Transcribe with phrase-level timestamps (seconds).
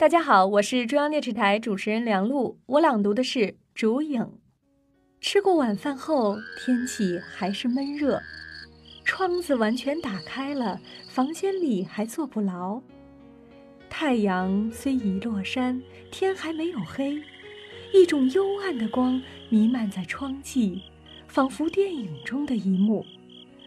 [0.00, 3.38] 大家好，我是中央电视台主持人梁璐，我朗读的是
[3.74, 4.22] 《烛影》。
[5.20, 8.18] 吃过晚饭后，天气还是闷热，
[9.04, 12.80] 窗子完全打开了，房间里还坐不牢。
[13.90, 17.22] 太阳虽已落山，天还没有黑，
[17.92, 19.20] 一种幽暗的光
[19.50, 20.80] 弥漫在窗际，
[21.28, 23.04] 仿佛电影中的一幕。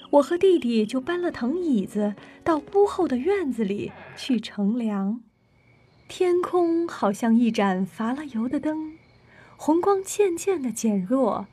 [0.10, 5.22] 我和弟弟就搬了藤椅子到屋后的院子里去乘凉。
[6.16, 9.00] 天空好像一盏乏了油的灯，
[9.58, 11.48] 红光渐渐的减弱。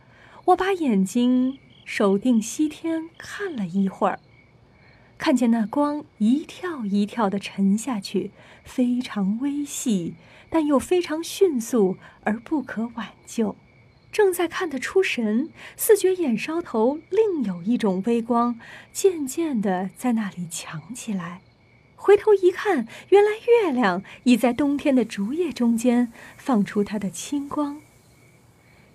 [0.45, 4.21] 我把眼睛守定西天看了一会儿，
[5.17, 10.13] 看见那光一跳一跳的沉下去，非常微细，
[10.51, 13.57] 但又非常迅速而不可挽救。
[14.13, 18.61] 正在看得出神，似觉眼梢头另有一种微光，
[18.93, 21.41] 渐渐的在那里强起来。
[22.03, 27.83] 回头一看，原来月亮已在冬天的竹叶中间放出它的清光。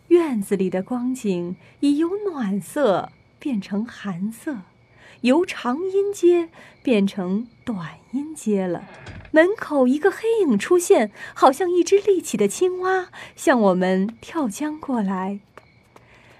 [0.07, 4.61] 院子里的光景已由暖色变成寒色，
[5.21, 6.49] 由长音阶
[6.81, 8.85] 变成短音阶了。
[9.29, 15.39] 门口一个黑影出现，好像一只立起的青蛙，向我们跳江过来。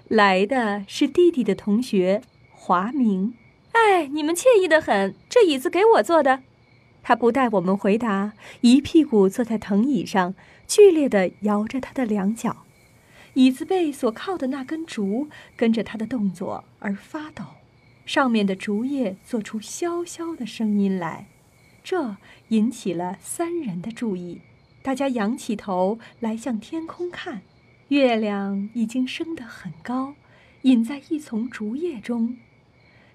[0.08, 3.34] 来的是弟弟的同学华明。
[3.70, 6.42] 哎，你们惬意的很，这椅子给我坐的。
[7.08, 10.34] 他不待我们回答，一屁股坐在藤椅上，
[10.66, 12.64] 剧烈地摇着他的两脚，
[13.34, 17.44] 椅子背所靠的那根竹跟着他的动作而发抖，
[18.04, 21.28] 上面的竹叶做出萧萧的声音来，
[21.84, 22.16] 这
[22.48, 24.40] 引起了三人的注意。
[24.82, 27.42] 大家仰起头来向天空看，
[27.86, 30.14] 月亮已经升得很高，
[30.62, 32.36] 隐在一丛竹叶中。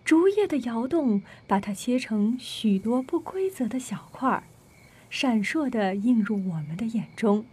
[0.04, 4.44] 竹叶的摇动，把它切成许多不规则的小块儿，
[5.10, 7.46] 闪烁地映入我们的眼中。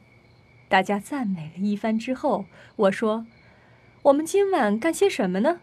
[0.69, 3.27] 大家赞美了一番之后，我说
[4.03, 5.61] ：“我们今晚干些什么呢？”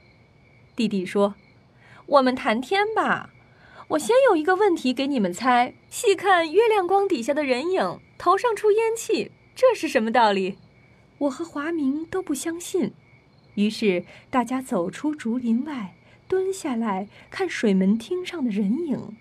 [0.75, 1.35] 弟弟说
[2.05, 3.31] ：“我们谈天吧。
[3.89, 10.57] 我先有一个问题给你们猜：细看月亮光底下的人影，头上出烟气，这是什么道理？”
[11.19, 12.93] 我和华明都不相信。
[13.55, 15.95] 于是大家走出竹林外。
[16.27, 19.15] 蹲下来看水门汀上的人影，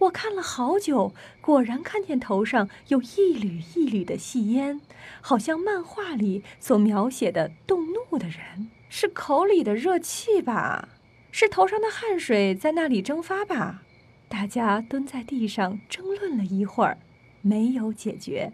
[0.00, 4.80] 我看了好久，果然看见头上有一缕一缕的细烟，
[5.20, 8.70] 好像漫画里所描写的动怒的人。
[8.88, 10.90] 是口里的热气吧？
[11.30, 13.82] 是头上的汗水在那里蒸发吧？
[14.28, 16.98] 大家蹲在地上争论了一会儿，
[17.40, 18.52] 没有解决。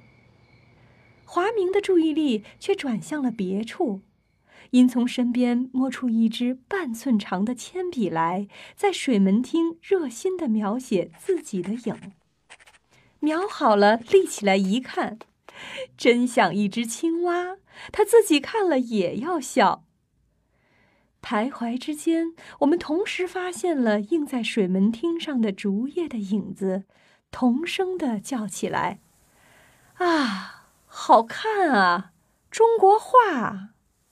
[1.25, 4.01] 华明的注意力却转向了别处。
[4.71, 12.13] 因从身边摸出一支半寸长的铅笔来，在水门汀热心地描写自己的影。
[13.21, 15.19] 描好了，立起来一看，
[15.97, 17.57] 真像一只青蛙。
[17.93, 19.85] 他自己看了也要笑。
[21.21, 26.85] 徘徊之间，我们同时发现了映在水门汀上的竹叶的影子，
[27.31, 29.01] 同声地叫起来
[29.99, 32.13] ：“啊，好看啊，
[32.51, 33.71] 中国画！”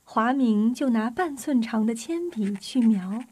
[0.09, 3.25] 华明就拿半寸长的铅笔去描，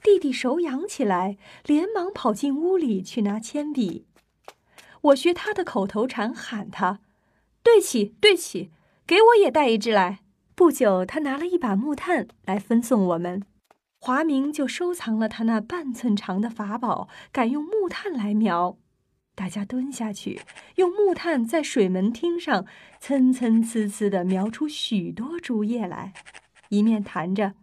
[0.00, 1.36] 弟弟手痒起来，
[1.66, 4.06] 连忙跑进屋里去拿铅笔。
[5.02, 7.00] 我学他的口头禅喊他
[7.64, 8.70] ：“对起，对起，
[9.08, 10.20] 给我也带一支来。”
[10.54, 13.42] 不久，他拿了一把木炭来分送我们。
[13.98, 18.78] 华明就收藏了他那半寸长的法宝，改用木炭来描。
[19.40, 20.38] 大家蹲下去，
[20.74, 22.66] 用木炭在水门汀上
[22.98, 26.12] 参参差差地描出许多竹叶来，
[26.68, 27.54] 一面谈着：“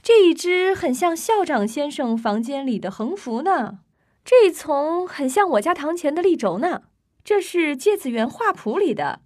[0.00, 3.80] 这一只很像校长先生房间里的横幅呢，
[4.24, 6.82] 这一丛很像我家堂前的立轴呢，
[7.24, 9.22] 这是芥子园画谱里的，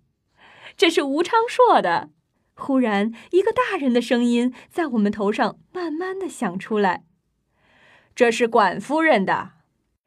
[0.75, 2.09] 这是吴昌硕的。”
[2.57, 7.05] 忽然，一个大人的声音在我们头上慢慢地响出来
[8.17, 9.51] ：“这是管夫人的。”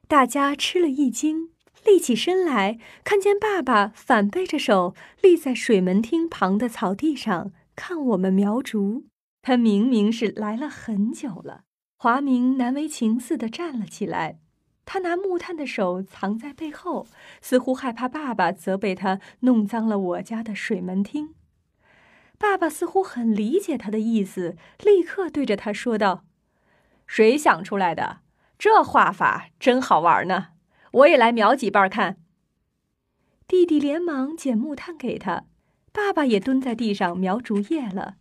[0.08, 1.50] 大家吃了一惊，
[1.84, 9.06] 立起身来，看见爸爸反背着手立在水门汀旁的草地上看我们描竹。
[9.42, 11.62] 他明明是来了很久了。
[11.98, 14.40] 华明难为情似的站了起来，
[14.86, 17.08] 他拿木炭的手藏在背后，
[17.42, 21.34] 似乎害怕爸爸责备他弄脏了我家的水门汀。
[22.38, 26.26] 爸爸似乎很理解他的意思，立刻对着他说道
[27.08, 28.20] ：“谁想出来的？”
[28.58, 30.48] 这画法真好玩呢，
[30.92, 32.18] 我也来描几瓣看。
[33.48, 35.44] 弟弟连忙捡木炭给他，
[35.92, 38.16] 爸爸也蹲在地上描竹叶了。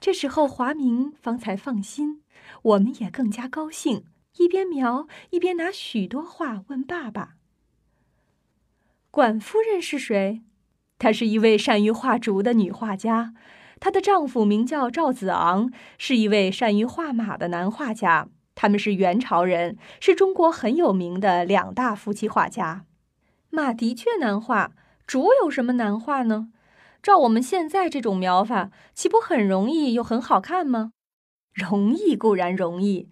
[0.00, 2.22] 这时候华明方才放心，
[2.62, 4.04] 我们也更加高兴，
[4.38, 7.34] 一边描一边拿许多画问爸爸。
[9.10, 10.42] 管夫人是谁？
[10.98, 13.34] 她是一位善于画竹的女画家，
[13.78, 18.28] 她的丈夫名叫赵子昂，是一位善于画马的男画家。
[18.60, 22.84] 他们是元朝人，是中国很有名的两大夫妻画家。
[23.50, 24.72] 马的确难画，
[25.06, 26.48] 竹有什么难画呢？
[27.00, 30.90] 照我们现在这种描法，岂不很容易又很好看吗？
[31.54, 33.08] 容易固然容易，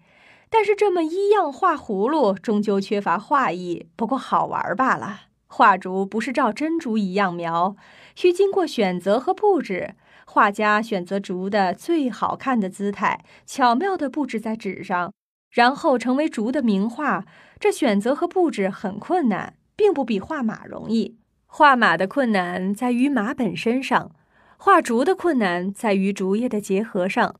[0.49, 5.21] 但是这么一样画葫芦，终究缺乏画意，不过好玩罢了。
[5.47, 7.77] 画竹不是照真竹一样描，
[8.15, 9.95] 需经过选择和布置。
[10.25, 15.13] 画家选择竹的最好看的姿态，巧妙地布置在纸上，
[15.49, 17.25] 然后成为竹的名画。
[17.59, 21.17] 这选择和布置很困难，并不比画马容易。
[21.45, 24.11] 画马的困难在于马本身上，
[24.57, 27.35] 画竹的困难在于竹叶的结合上。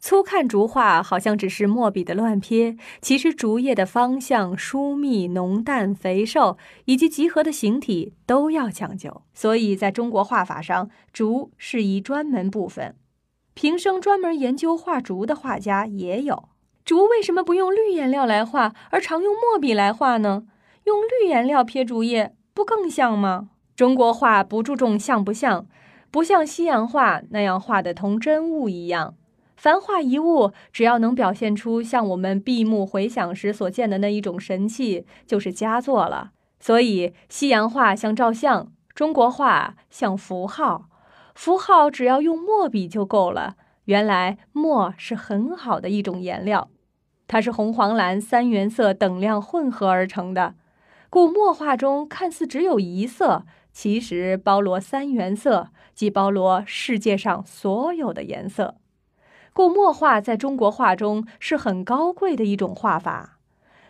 [0.00, 9.22] 粗看竹画，好像只是墨笔的乱撇，其实竹叶的方向、疏密、浓淡、肥瘦以及集合的形体都要讲究。
[9.32, 12.96] 所以，在中国画法上，竹是一专门部分。
[13.54, 16.48] 平生专门研究画竹的画家也有。
[16.84, 20.44] 竹为什么不用绿颜料来画，而常用墨笔来画呢？
[20.84, 23.50] 用绿颜料撇竹叶，不更像吗？
[23.76, 25.66] 中国画不注重像不像，
[26.10, 29.14] 不像西洋画那样画的同真物一样。
[29.56, 36.32] 凡画一物，只要能表现出像我们闭目回想时所见的那一种神气，就是佳作了。
[36.58, 40.86] 所以，西洋画像照相，中国画像符号。
[41.34, 43.54] 符号只要用墨笔就够了。
[43.86, 46.68] 原来墨是很好的一种颜料，
[47.32, 50.54] 它是红、黄、蓝三原色等量混合而成的，
[51.08, 58.74] 故墨画中看似只有一色，其实包罗三原色，即包罗世界上所有的颜色。
[59.54, 63.38] 故墨画在中国画中是很高贵的一种画法，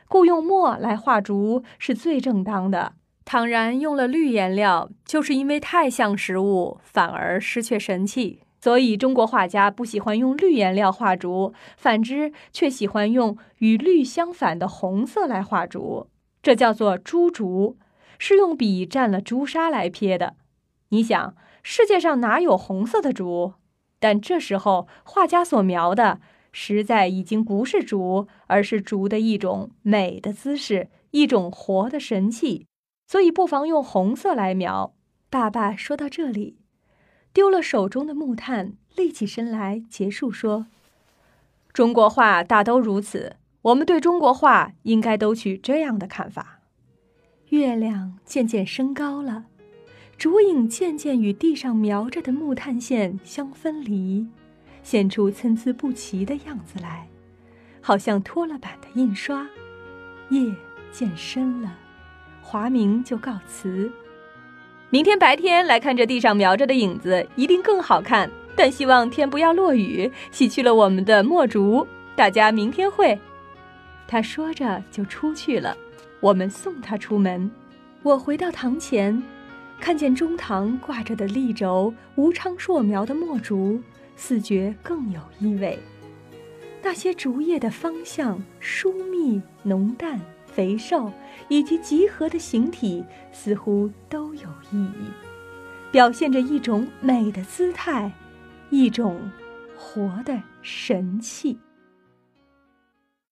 [0.07, 2.93] 故用墨来画竹是最正当的。
[3.25, 8.45] 倘然用了绿颜料，就是因为太像实物，反而失去神气。
[8.63, 16.07] 所以中国画家不喜欢用绿颜料画竹，反之却喜欢用与绿相反的红色来画竹，
[16.41, 17.77] 这叫做朱竹，
[18.21, 20.37] 是用笔蘸了朱砂来撇的。
[20.91, 23.55] 你想，世界上哪有红色的竹？
[23.99, 26.21] 但这时候，画家所描的
[26.53, 32.67] 实在已经不是竹，而是竹的一种美的姿势，一种活的神气，
[33.09, 34.95] 所以不妨用红色来描。
[35.29, 36.59] 爸爸说到这里，
[37.33, 40.67] 丢了手中的木炭，立起身来结束说
[41.73, 46.61] ：“中国画大都如此，我们对中国画应该都取这样的看法。”
[47.51, 49.47] 月亮渐渐升高了。
[50.19, 54.29] 竹影渐渐与地上描着的木炭线相分离，
[54.83, 57.09] 现出参差不齐的样子来，
[57.81, 59.49] 好像脱了版的印刷。
[60.29, 60.55] 夜
[60.93, 61.77] 渐深了，
[62.41, 63.91] 华明就告辞。
[64.93, 68.31] 明天白天来看这地上描着的影子，一定更好看。
[68.55, 71.87] 但希望天不要落雨，洗去了我们的墨竹。
[72.15, 73.19] 大家明天会。
[74.07, 75.75] 他说着就出去了，
[76.21, 77.51] 我们送他出门。
[78.03, 79.23] 我回到堂前。
[79.81, 83.81] 看见中堂挂着的立轴，吴昌硕描的墨竹，
[84.15, 85.79] 似觉更有意味。
[86.83, 90.21] 那些竹叶的方向、疏密、浓淡、
[90.55, 91.11] 肥瘦，
[91.49, 95.07] 以及集合的形体，似乎都有意义，
[95.91, 98.13] 表现着一种美的姿态，
[98.71, 99.31] 一种
[99.77, 101.59] 活的神气。